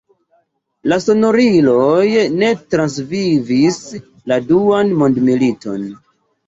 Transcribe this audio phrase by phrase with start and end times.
[0.93, 2.07] La sonoriloj
[2.39, 3.79] ne transvivis
[4.33, 5.91] la Duan mondmiliton.